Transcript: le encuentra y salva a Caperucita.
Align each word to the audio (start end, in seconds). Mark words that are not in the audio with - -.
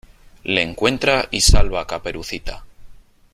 le 0.45 0.63
encuentra 0.63 1.27
y 1.29 1.41
salva 1.41 1.81
a 1.81 1.85
Caperucita. 1.85 2.63